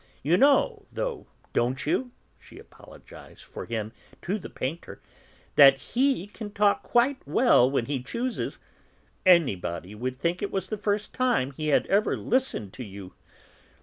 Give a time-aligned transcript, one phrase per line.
[0.23, 2.09] You know, though, don't you,"
[2.39, 3.91] she apologised for him
[4.23, 4.99] to the painter,
[5.57, 8.57] "that he can talk quite well when he chooses;
[9.27, 13.13] anybody would think it was the first time he had ever listened to you.